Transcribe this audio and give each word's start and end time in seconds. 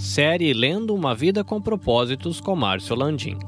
Série 0.00 0.54
Lendo 0.54 0.94
uma 0.94 1.14
Vida 1.14 1.44
com 1.44 1.60
Propósitos 1.60 2.40
com 2.40 2.56
Márcio 2.56 2.96
Landim. 2.96 3.38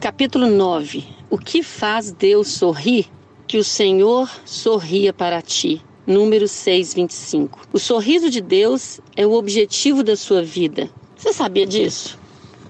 Capítulo 0.00 0.46
9. 0.46 1.04
O 1.28 1.36
que 1.36 1.62
faz 1.62 2.10
Deus 2.10 2.48
sorrir? 2.48 3.06
Que 3.46 3.58
o 3.58 3.62
Senhor 3.62 4.26
sorria 4.46 5.12
para 5.12 5.42
ti. 5.42 5.82
Número 6.06 6.48
6, 6.48 6.94
25. 6.94 7.68
O 7.74 7.78
sorriso 7.78 8.30
de 8.30 8.40
Deus 8.40 8.98
é 9.14 9.26
o 9.26 9.34
objetivo 9.34 10.02
da 10.02 10.16
sua 10.16 10.42
vida. 10.42 10.88
Você 11.14 11.30
sabia 11.30 11.66
disso? 11.66 12.18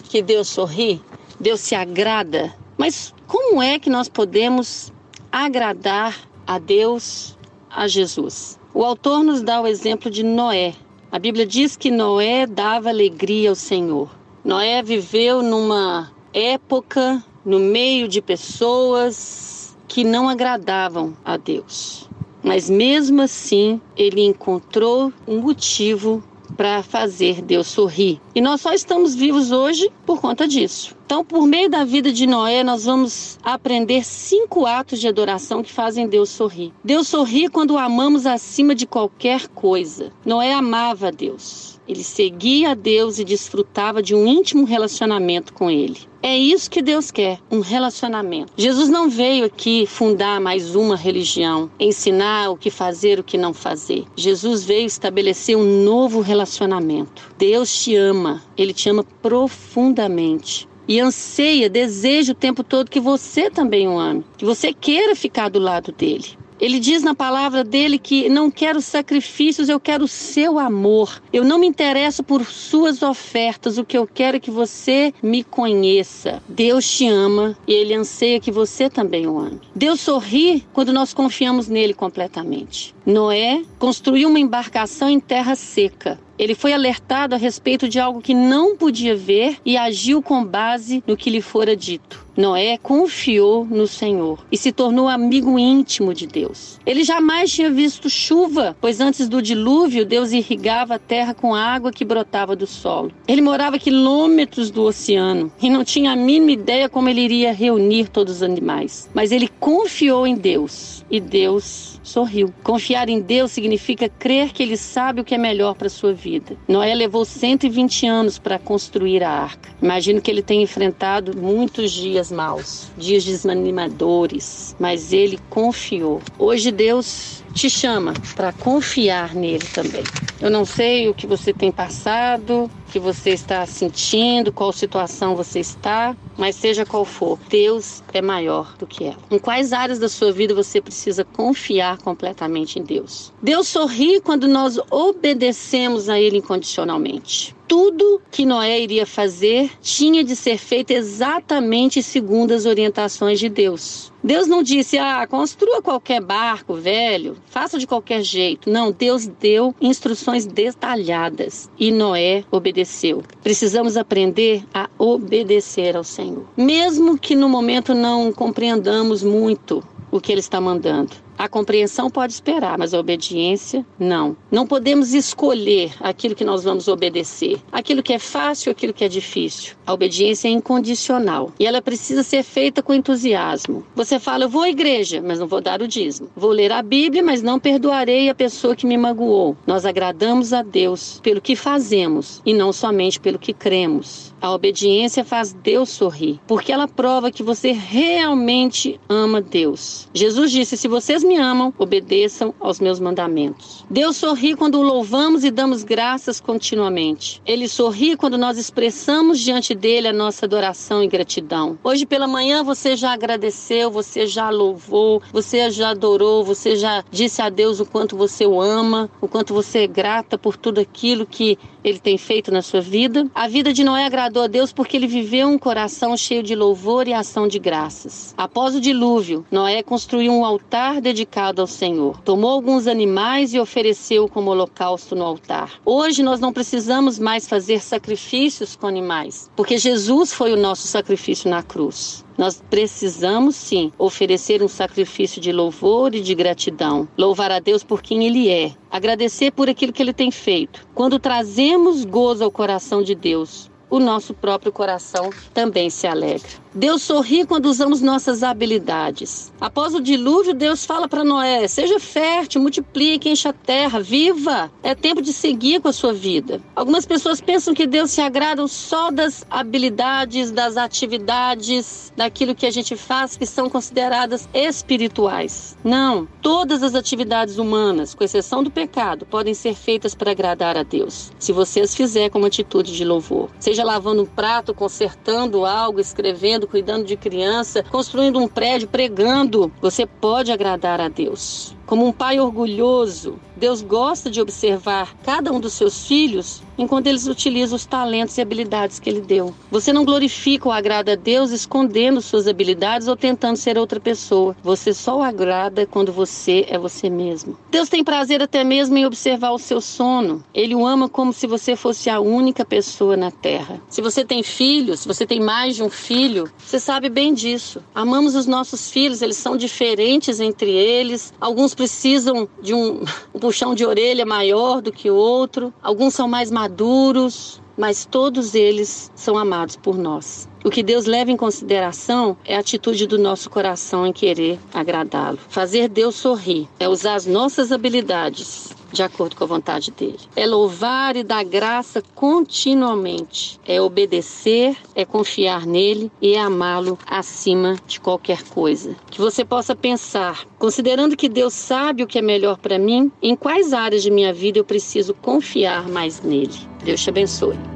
Que 0.09 0.21
Deus 0.21 0.49
sorri? 0.49 1.01
Deus 1.39 1.61
se 1.61 1.77
agrada? 1.77 2.53
Mas 2.77 3.15
como 3.29 3.63
é 3.63 3.79
que 3.79 3.89
nós 3.89 4.09
podemos 4.09 4.93
agradar 5.31 6.29
a 6.45 6.59
Deus, 6.59 7.39
a 7.71 7.87
Jesus? 7.87 8.59
O 8.75 8.85
autor 8.85 9.23
nos 9.23 9.43
dá 9.43 9.61
o 9.61 9.67
exemplo 9.67 10.11
de 10.11 10.25
Noé. 10.25 10.75
A 11.11 11.21
Bíblia 11.21 11.47
diz 11.47 11.77
que 11.77 11.91
Noé 11.91 12.47
dava 12.47 12.89
alegria 12.89 13.51
ao 13.51 13.55
Senhor. 13.55 14.11
Noé 14.45 14.83
viveu 14.83 15.41
numa 15.41 16.11
época, 16.33 17.23
no 17.45 17.61
meio 17.61 18.09
de 18.09 18.21
pessoas 18.21 19.77
que 19.87 20.03
não 20.03 20.29
agradavam 20.29 21.17
a 21.25 21.37
Deus. 21.37 22.09
Mas 22.43 22.69
mesmo 22.69 23.23
assim, 23.23 23.81
ele 23.97 24.21
encontrou 24.21 25.13
um 25.27 25.41
motivo 25.41 26.23
para 26.57 26.83
fazer 26.83 27.41
Deus 27.41 27.69
sorrir. 27.69 28.21
E 28.37 28.41
nós 28.43 28.61
só 28.61 28.75
estamos 28.75 29.15
vivos 29.15 29.51
hoje 29.51 29.91
por 30.05 30.21
conta 30.21 30.47
disso. 30.47 30.95
Então, 31.07 31.25
por 31.25 31.47
meio 31.47 31.71
da 31.71 31.85
vida 31.85 32.13
de 32.13 32.27
Noé, 32.27 32.63
nós 32.63 32.85
vamos 32.85 33.39
aprender 33.43 34.05
cinco 34.05 34.67
atos 34.67 35.01
de 35.01 35.09
adoração 35.09 35.63
que 35.63 35.73
fazem 35.73 36.07
Deus 36.07 36.29
sorrir. 36.29 36.71
Deus 36.85 37.09
sorri 37.09 37.49
quando 37.49 37.71
o 37.71 37.79
amamos 37.79 38.27
acima 38.27 38.75
de 38.75 38.87
qualquer 38.87 39.49
coisa. 39.49 40.13
Noé 40.23 40.53
amava 40.53 41.09
a 41.09 41.11
Deus. 41.11 41.81
Ele 41.89 42.03
seguia 42.03 42.73
a 42.73 42.75
Deus 42.75 43.19
e 43.19 43.25
desfrutava 43.25 44.03
de 44.03 44.15
um 44.15 44.27
íntimo 44.27 44.65
relacionamento 44.65 45.53
com 45.53 45.71
Ele. 45.71 46.01
É 46.21 46.37
isso 46.37 46.69
que 46.69 46.83
Deus 46.83 47.13
quer, 47.13 47.39
um 47.49 47.61
relacionamento. 47.61 48.53
Jesus 48.57 48.89
não 48.89 49.09
veio 49.09 49.45
aqui 49.45 49.87
fundar 49.87 50.41
mais 50.41 50.75
uma 50.75 50.97
religião, 50.97 51.71
ensinar 51.79 52.51
o 52.51 52.57
que 52.57 52.69
fazer, 52.69 53.21
o 53.21 53.23
que 53.23 53.39
não 53.39 53.55
fazer. 53.55 54.05
Jesus 54.17 54.65
veio 54.65 54.87
estabelecer 54.87 55.57
um 55.57 55.85
novo 55.85 56.21
relacionamento. 56.21 57.33
Deus 57.39 57.73
te 57.73 57.95
ama, 57.95 58.26
ele 58.57 58.73
te 58.73 58.89
ama 58.89 59.05
profundamente 59.23 60.69
e 60.89 61.01
anseia, 61.01 61.69
deseja 61.69 62.33
o 62.33 62.37
tempo 62.37 62.63
todo 62.63 62.91
que 62.91 63.01
você 63.01 63.51
também 63.51 63.89
o 63.89 63.99
ame, 63.99 64.25
que 64.37 64.45
você 64.45 64.73
queira 64.73 65.17
ficar 65.17 65.49
do 65.49 65.59
lado 65.59 65.93
dele. 65.93 66.37
Ele 66.59 66.79
diz 66.79 67.03
na 67.03 67.15
palavra 67.15 67.63
dele 67.63 67.99
que 67.99 68.31
não 68.31 68.51
quero 68.51 68.81
sacrifícios, 68.81 69.69
eu 69.69 69.79
quero 69.79 70.05
o 70.05 70.09
seu 70.09 70.59
amor. 70.59 71.21
Eu 71.31 71.45
não 71.45 71.59
me 71.59 71.67
interesso 71.67 72.23
por 72.23 72.47
suas 72.47 73.03
ofertas, 73.03 73.77
o 73.77 73.85
que 73.85 73.99
eu 73.99 74.07
quero 74.07 74.39
é 74.39 74.41
que 74.41 74.51
você 74.51 75.13
me 75.23 75.45
conheça. 75.45 76.43
Deus 76.49 76.89
te 76.89 77.07
ama 77.07 77.57
e 77.67 77.75
ele 77.75 77.93
anseia 77.93 78.41
que 78.41 78.51
você 78.51 78.89
também 78.89 79.27
o 79.27 79.39
ame. 79.39 79.61
Deus 79.75 80.01
sorri 80.01 80.65
quando 80.73 80.95
nós 80.95 81.13
confiamos 81.13 81.69
nele 81.69 81.93
completamente. 81.93 82.95
Noé 83.05 83.63
construiu 83.79 84.31
uma 84.31 84.41
embarcação 84.41 85.11
em 85.11 85.21
terra 85.21 85.55
seca. 85.55 86.19
Ele 86.39 86.55
foi 86.55 86.73
alertado 86.73 87.35
a 87.35 87.39
respeito 87.39 87.89
de 87.89 87.99
algo 87.99 88.21
que 88.21 88.35
não 88.35 88.77
podia 88.77 89.17
ver 89.17 89.59
e 89.65 89.77
agiu 89.77 90.23
com 90.23 90.45
base 90.45 91.03
no 91.07 91.17
que 91.17 91.31
lhe 91.31 91.41
fora 91.41 91.77
dito. 91.77 92.27
Noé 92.37 92.77
confiou 92.77 93.65
no 93.65 93.87
Senhor 93.87 94.45
e 94.53 94.59
se 94.59 94.71
tornou 94.71 95.09
amigo 95.09 95.59
íntimo 95.59 96.13
de 96.13 96.27
Deus. 96.27 96.79
Ele 96.85 97.03
jamais 97.03 97.51
tinha 97.51 97.71
visto 97.71 98.11
chuva, 98.11 98.77
pois 98.79 99.01
antes 99.01 99.27
do 99.27 99.41
dilúvio, 99.41 100.05
Deus 100.05 100.33
irrigava 100.33 100.97
a 100.97 100.99
terra 100.99 101.33
com 101.33 101.55
água 101.55 101.91
que 101.91 102.05
brotava 102.05 102.55
do 102.55 102.67
solo. 102.67 103.11
Ele 103.27 103.41
morava 103.41 103.79
quilômetros 103.79 104.71
do 104.71 104.83
oceano 104.83 105.51
e 105.63 105.71
não 105.71 105.83
tinha 105.83 106.13
a 106.13 106.17
mínima 106.17 106.53
ideia 106.53 106.89
como 106.91 107.09
ele 107.09 107.23
iria 107.23 107.53
reunir 107.53 108.09
todos 108.09 108.37
os 108.37 108.43
animais. 108.43 109.09
Mas 109.15 109.33
ele 109.33 109.49
confiou 109.59 110.27
em 110.27 110.35
Deus 110.35 111.05
e 111.11 111.19
Deus 111.19 111.97
sorriu. 112.03 112.53
Confiar 112.63 113.09
em 113.09 113.21
Deus 113.21 113.51
significa 113.51 114.09
crer 114.09 114.53
que 114.53 114.63
Ele 114.63 114.77
sabe 114.77 115.21
o 115.21 115.25
que 115.25 115.35
é 115.35 115.39
melhor 115.39 115.75
para 115.75 115.89
sua 115.89 116.13
vida. 116.13 116.26
Noé 116.69 116.95
levou 116.95 117.25
120 117.25 118.07
anos 118.07 118.39
para 118.39 118.59
construir 118.59 119.23
a 119.23 119.31
arca. 119.31 119.71
Imagino 119.81 120.21
que 120.21 120.31
ele 120.31 120.43
tenha 120.43 120.63
enfrentado 120.63 121.37
muitos 121.37 121.93
dias 121.93 122.33
maus, 122.33 122.89
dias 122.97 123.25
desanimadores, 123.25 124.75
mas 124.79 125.13
ele 125.13 125.39
confiou. 125.49 126.21
Hoje 126.39 126.71
Deus 126.71 127.45
te 127.57 127.71
chama 127.71 128.13
para 128.35 128.53
confiar 128.53 129.35
nele 129.35 129.67
também. 129.73 130.05
Eu 130.39 130.51
não 130.51 130.67
sei 130.67 131.09
o 131.09 131.15
que 131.15 131.27
você 131.27 131.55
tem 131.55 131.73
passado, 131.73 132.71
o 132.87 132.93
que 132.93 132.99
você 132.99 133.31
está 133.31 133.65
sentindo, 133.65 134.53
qual 134.53 134.71
situação 134.75 135.35
você 135.35 135.61
está, 135.61 136.15
mas 136.37 136.55
seja 136.55 136.85
qual 136.85 137.07
for, 137.07 137.39
Deus 137.49 138.03
é 138.13 138.21
maior 138.21 138.75
do 138.79 138.87
que 138.87 139.05
ela. 139.05 139.17
Em 139.31 139.39
quais 139.39 139.73
áreas 139.73 139.99
da 139.99 140.09
sua 140.09 140.31
vida 140.31 140.55
você 140.55 140.83
precisa 140.83 141.25
confiar 141.25 141.97
completamente 141.97 142.79
em 142.79 142.83
Deus? 142.83 143.33
Deus 143.43 143.69
sorri 143.69 144.21
quando 144.21 144.47
nós 144.47 144.79
obedecemos 144.91 146.11
a 146.11 146.21
Ele 146.21 146.37
incondicionalmente 146.37 147.56
tudo 147.69 148.21
que 148.31 148.47
Noé 148.47 148.81
iria 148.81 149.07
fazer 149.07 149.71
tinha 149.81 150.23
de 150.23 150.37
ser 150.37 150.59
feito 150.59 150.91
exatamente 150.91 152.03
segundo 152.03 152.53
as 152.53 152.67
orientações 152.67 153.39
de 153.39 153.49
Deus. 153.49 154.13
Deus 154.23 154.47
não 154.47 154.63
disse, 154.63 154.99
ah, 154.99 155.27
construa 155.27 155.81
qualquer 155.81 156.21
barco 156.21 156.75
velho, 156.75 157.37
faça 157.47 157.79
de 157.79 157.87
qualquer 157.87 158.23
jeito. 158.23 158.69
Não, 158.69 158.91
Deus 158.91 159.27
deu 159.27 159.75
instruções 159.81 160.47
detalhadas 160.47 161.71
e 161.79 161.91
Noé 161.91 162.45
obedeceu. 162.51 163.23
Precisamos 163.43 163.97
aprender 163.97 164.65
a 164.75 164.89
obedecer 164.99 165.97
ao 165.97 166.05
Senhor. 166.05 166.45
Mesmo 166.57 167.19
que 167.19 167.37
no 167.37 167.49
momento 167.49 167.95
não 167.95 168.33
compreendamos 168.33 169.23
muito 169.23 169.83
o 170.11 170.21
que 170.21 170.33
Ele 170.33 170.41
está 170.41 170.61
mandando. 170.61 171.26
A 171.39 171.49
compreensão 171.49 172.11
pode 172.11 172.33
esperar, 172.33 172.79
mas 172.79 172.95
a 172.95 172.99
obediência 172.99 173.85
não. 173.99 174.37
Não 174.51 174.67
podemos 174.67 175.13
escolher 175.13 175.93
aquilo 176.01 176.35
que 176.35 176.45
nós 176.45 176.65
vamos 176.65 176.89
obedecer, 176.89 177.61
aquilo 177.71 178.03
que 178.03 178.13
é 178.13 178.19
fácil, 178.19 178.73
aquilo 178.73 178.95
que 178.95 179.05
é 179.05 179.09
difícil. 179.09 179.75
A 179.87 179.93
obediência 179.93 180.49
é 180.49 180.51
incondicional 180.51 181.53
e 181.59 181.67
ela 181.67 181.83
precisa 181.83 182.23
ser 182.23 182.43
feita 182.43 182.83
com 182.83 182.95
entusiasmo. 182.95 183.85
Você 183.95 184.19
fala, 184.19 184.45
eu 184.45 184.49
vou 184.49 184.63
à 184.63 184.71
igreja, 184.71 185.23
mas 185.23 185.39
não 185.39 185.47
vou 185.47 185.61
dar 185.61 185.83
o 185.83 185.89
dízimo. 185.89 186.31
Vou 186.35 186.51
ler 186.51 186.73
a 186.73 186.83
Bíblia, 186.83 187.23
mas 187.23 187.43
não 187.43 187.59
perdoarei 187.59 188.31
a 188.31 188.35
pessoa 188.35 188.75
que 188.75 188.87
me 188.87 188.97
magoou. 188.97 189.57
Nós 189.67 189.85
agradamos 189.85 190.53
a 190.53 190.63
Deus 190.63 191.21
pelo 191.23 191.41
que 191.41 191.55
fazemos 191.55 192.41
e 192.47 192.55
não 192.55 192.73
somente 192.73 193.21
pelo 193.21 193.39
que 193.39 193.53
cremos. 193.53 194.35
A 194.41 194.53
obediência 194.53 195.25
faz 195.25 195.53
Deus 195.53 195.91
sorrir, 195.91 196.41
porque 196.47 196.73
ela 196.73 196.87
prova 196.87 197.31
que 197.31 197.43
você 197.43 197.73
realmente 197.73 199.01
ama 199.09 199.41
Deus. 199.41 200.09
Jesus 200.15 200.51
disse: 200.51 200.77
se 200.77 200.89
vocês 200.89 201.25
me 201.27 201.37
amam, 201.37 201.75
obedeçam 201.77 202.55
aos 202.59 202.81
meus 202.81 202.99
mandamentos. 202.99 203.85
Deus 203.91 204.17
sorri 204.17 204.55
quando 204.55 204.79
o 204.79 204.83
louvamos 204.83 205.45
e 205.45 205.51
damos 205.51 205.85
graças 205.85 206.41
continuamente. 206.41 207.43
Ele 207.45 207.69
sorri 207.69 208.17
quando 208.17 208.39
nós 208.39 208.57
expressamos 208.57 209.41
diante 209.41 209.75
dele 209.75 210.09
a 210.09 210.13
nossa 210.13 210.47
adoração 210.47 211.03
e 211.03 211.09
gratidão. 211.09 211.79
Hoje 211.83 212.07
pela 212.07 212.27
manhã 212.27 212.63
você 212.63 212.97
já 212.97 213.13
agradeceu, 213.13 213.91
você 213.91 214.27
já 214.27 214.49
louvou, 214.49 215.21
você 215.33 215.71
já 215.71 215.91
adorou, 215.91 216.45
você 216.45 216.77
já 216.77 217.05
disse 217.11 217.43
a 217.43 217.49
Deus 217.49 217.81
o 217.81 217.87
quanto 217.87 218.17
você 218.17 218.47
o 218.47 218.61
ama, 218.61 219.11
o 219.21 219.29
quanto 219.29 219.53
você 219.53 219.81
é 219.81 219.87
grata 219.87 220.39
por 220.39 220.57
tudo 220.57 220.81
aquilo 220.81 221.27
que 221.27 221.59
ele 221.83 221.99
tem 221.99 222.19
feito 222.19 222.51
na 222.51 222.63
sua 222.63 222.81
vida. 222.81 223.29
A 223.35 223.47
vida 223.47 223.73
de 223.73 223.85
Noé 223.85 224.05
agradou 224.05 224.43
a 224.43 224.49
Deus 224.49 224.73
porque 224.73 224.97
ele 224.97 225.07
viveu 225.07 225.49
um 225.49 225.59
coração 225.59 226.17
cheio 226.17 226.43
de 226.43 226.55
louvor 226.55 227.07
e 227.07 227.13
ação 227.13 227.47
de 227.47 227.59
graças. 227.59 228.35
Após 228.37 228.75
o 228.75 228.81
dilúvio, 228.81 229.45
Noé 229.51 229.83
construiu 229.83 230.33
um 230.33 230.45
altar 230.45 231.01
dedicado 231.01 231.16
ao 231.57 231.67
Senhor. 231.67 232.21
Tomou 232.23 232.51
alguns 232.51 232.87
animais 232.87 233.55
e 233.55 233.61
ofereceu 233.61 234.29
como 234.29 234.51
holocausto 234.51 235.15
no 235.15 235.25
altar. 235.25 235.81
Hoje 235.85 236.23
nós 236.23 236.41
não 236.41 236.53
precisamos 236.53 237.19
mais 237.19 237.49
fazer 237.49 237.81
sacrifícios 237.81 238.77
com 238.77 238.87
animais, 238.87 239.51
porque 239.55 239.79
Jesus 239.79 240.33
foi 240.33 240.53
o 240.53 240.57
nosso 240.57 240.87
sacrifício 240.87 241.49
na 241.49 241.63
cruz. 241.63 242.25
Nós 242.37 242.63
precisamos 242.69 243.57
sim 243.57 243.91
oferecer 243.99 244.63
um 244.63 244.69
sacrifício 244.69 245.41
de 245.41 245.53
louvor 245.53 246.15
e 246.15 246.21
de 246.21 246.35
gratidão. 246.35 247.09
Louvar 247.17 247.51
a 247.51 247.61
Deus 247.61 247.83
por 247.83 248.03
quem 248.03 248.27
Ele 248.27 248.51
é. 248.51 248.73
Agradecer 248.91 249.53
por 249.53 249.71
aquilo 249.71 249.93
que 249.93 250.03
Ele 250.03 250.13
tem 250.13 250.31
feito. 250.31 250.87
Quando 250.95 251.19
trazemos 251.19 252.05
gozo 252.05 252.45
ao 252.45 252.51
coração 252.51 253.03
de 253.03 253.15
Deus, 253.15 253.71
o 253.89 253.99
nosso 253.99 254.35
próprio 254.35 254.73
coração 254.73 255.31
também 255.55 255.89
se 255.89 256.07
alegra. 256.07 256.66
Deus 256.77 257.01
sorri 257.01 257.47
quando 257.47 257.67
usamos 257.67 258.03
nossas 258.03 258.43
habilidades. 258.43 259.51
Após 259.59 259.95
o 259.95 260.01
dilúvio, 260.01 260.53
Deus 260.53 260.85
fala 260.85 261.09
para 261.09 261.25
Noé: 261.25 261.67
seja 261.67 261.99
fértil, 261.99 262.61
multiplique, 262.61 263.31
encha 263.31 263.49
a 263.49 263.53
terra, 263.55 263.99
viva. 263.99 264.71
É 264.83 264.95
tempo 264.95 265.23
de 265.23 265.33
seguir 265.33 265.81
com 265.81 265.89
a 265.89 265.93
sua 265.93 266.13
vida. 266.13 266.61
Algumas 266.75 267.07
pessoas 267.07 267.41
pensam 267.41 267.73
que 267.73 267.87
Deus 267.87 268.11
se 268.11 268.21
agrada 268.21 268.69
só 268.69 269.11
das 269.11 269.47
habilidades, 269.49 270.51
das 270.51 270.77
atividades, 270.77 272.13
daquilo 272.15 272.55
que 272.55 272.67
a 272.67 272.71
gente 272.71 272.95
faz 272.95 273.39
que 273.39 273.47
são 273.47 273.71
consideradas 273.71 274.47
espirituais. 274.53 275.79
Não, 275.83 276.29
todas 276.43 276.83
as 276.83 276.95
atividades 276.95 277.57
humanas, 277.57 278.15
com 278.15 278.23
exceção 278.23 278.63
do 278.63 278.71
pecado, 278.71 279.25
podem 279.25 279.55
ser 279.55 279.75
feitas 279.75 280.15
para 280.15 280.33
agradar 280.33 280.77
a 280.77 280.83
Deus. 280.83 281.33
Se 281.39 281.53
você 281.53 281.81
as 281.81 281.95
fizer 281.95 282.29
com 282.29 282.37
uma 282.37 282.49
atitude 282.49 282.95
de 282.95 283.05
louvor, 283.05 283.49
seja 283.59 283.83
lavando 283.83 284.23
um 284.23 284.27
prato, 284.27 284.75
consertando 284.75 285.65
algo, 285.65 286.01
escrevendo, 286.01 286.66
cuidando 286.67 287.05
de 287.05 287.17
criança, 287.17 287.83
construindo 287.83 288.39
um 288.39 288.49
prédio, 288.49 288.89
pregando, 288.89 289.71
você 289.81 290.07
pode 290.07 290.51
agradar 290.51 291.01
a 291.01 291.09
Deus. 291.09 291.76
Como 291.87 292.05
um 292.05 292.13
pai 292.13 292.41
orgulhoso, 292.41 293.39
Deus 293.57 293.81
gosta 293.81 294.29
de 294.29 294.41
observar 294.41 295.15
cada 295.23 295.53
um 295.53 295.61
dos 295.61 295.73
seus 295.73 296.07
filhos 296.07 296.61
enquanto 296.77 297.07
eles 297.07 297.27
utilizam 297.29 297.77
os 297.77 297.87
talentos 297.87 298.37
e 298.37 298.43
habilidades 298.43 298.99
que 298.99 299.09
ele 299.09 299.21
deu. 299.21 299.55
Você 299.71 299.93
não 299.93 300.05
glorifica 300.05 300.69
ou 300.69 300.73
agrada 300.73 301.13
a 301.13 301.17
Deus 301.17 301.53
escondendo 301.53 302.21
suas 302.21 302.49
habilidades 302.49 303.09
ou 303.09 303.17
tentando 303.17 303.57
ser 303.57 303.79
outra 303.79 304.01
pessoa. 304.01 304.55
Você 304.63 304.93
só 304.93 305.19
o 305.19 305.23
agrada 305.23 305.87
quando 305.87 306.13
você 306.13 306.67
é 306.69 306.77
você 306.77 307.09
mesmo. 307.09 307.57
Deus 307.71 307.89
tem 307.89 308.03
prazer 308.03 308.43
até 308.43 308.65
mesmo 308.65 308.97
em 308.99 309.07
observar 309.07 309.53
o 309.53 309.59
seu 309.59 309.81
sono. 309.81 310.45
Ele 310.53 310.75
o 310.75 310.87
ama 310.87 311.09
como 311.09 311.33
se 311.33 311.47
você 311.47 311.77
fosse 311.77 312.11
a 312.11 312.21
única 312.21 312.65
pessoa 312.65 313.17
na 313.17 313.31
terra. 313.31 313.81
Se 313.89 314.03
você 314.03 314.25
tem 314.25 314.43
filhos, 314.43 315.01
se 315.01 315.09
você 315.09 315.25
tem 315.25 315.41
mais 315.41 315.77
de 315.77 315.85
um 315.85 315.89
filho, 315.89 316.51
você 316.59 316.81
sabe 316.81 317.09
bem 317.09 317.33
disso. 317.33 317.81
Amamos 317.95 318.35
os 318.35 318.47
nossos 318.47 318.91
filhos, 318.91 319.23
eles 319.23 319.37
são 319.37 319.57
diferentes 319.57 320.41
entre 320.41 320.71
eles. 320.71 321.33
Alguns 321.41 321.76
precisam 321.77 322.49
de 322.61 322.75
um, 322.75 323.05
um 323.35 323.39
puxão 323.39 323.75
de 323.75 323.85
orelha 323.85 324.27
maior 324.27 324.81
do 324.81 324.91
que 324.91 325.11
o 325.11 325.15
outro, 325.15 325.73
alguns 325.83 326.15
são 326.15 326.27
mais 326.27 326.51
maduros, 326.51 327.61
mas 327.77 328.07
todos 328.07 328.55
eles 328.55 329.13
são 329.15 329.37
amados 329.37 329.77
por 329.77 329.97
nós. 329.97 330.49
O 330.65 330.71
que 330.71 330.83
Deus 330.83 331.05
leva 331.07 331.31
em 331.31 331.37
consideração 331.37 332.37
é 332.45 332.57
a 332.57 332.61
atitude 332.61 333.07
do 333.07 333.19
nosso 333.19 333.49
coração 333.49 334.07
em 334.07 334.13
querer 334.13 334.59
agradá-lo. 334.73 335.39
Fazer 335.49 335.89
Deus 335.89 336.17
sorrir 336.17 336.69
é 336.81 336.89
usar 336.89 337.15
as 337.15 337.27
nossas 337.27 337.71
habilidades 337.71 338.76
de 338.93 339.03
acordo 339.03 339.37
com 339.37 339.45
a 339.45 339.47
vontade 339.47 339.91
dele. 339.91 340.19
É 340.35 340.47
louvar 340.47 341.17
e 341.17 341.23
dar 341.23 341.45
graça 341.45 342.03
continuamente. 342.15 343.59
É 343.67 343.81
obedecer, 343.81 344.77
é 344.95 345.05
confiar 345.05 345.67
nele 345.67 346.11
e 346.21 346.35
é 346.35 346.41
amá-lo 346.41 346.99
acima 347.07 347.77
de 347.87 348.01
qualquer 348.01 348.43
coisa. 348.45 348.97
Que 349.11 349.21
você 349.21 349.45
possa 349.45 349.75
pensar, 349.75 350.45
considerando 350.59 351.17
que 351.17 351.29
Deus 351.29 351.55
sabe 351.55 352.03
o 352.03 352.07
que 352.07 352.19
é 352.19 352.23
melhor 352.23 352.59
para 352.59 352.79
mim, 352.79 353.11
em 353.23 353.37
quais 353.37 353.73
áreas 353.73 354.03
de 354.03 354.11
minha 354.11 354.33
vida 354.33 354.59
eu 354.59 354.65
preciso 354.65 355.15
confiar 355.15 355.89
mais 355.89 356.21
nele. 356.21 356.55
Deus 356.83 357.03
te 357.03 357.11
abençoe. 357.11 357.76